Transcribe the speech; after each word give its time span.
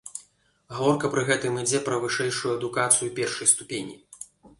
Гаворка 0.77 1.09
пры 1.15 1.23
гэтым 1.27 1.59
ідзе 1.63 1.81
пра 1.89 1.99
вышэйшую 2.05 2.53
адукацыю 2.55 3.11
першай 3.21 3.51
ступені. 3.53 3.95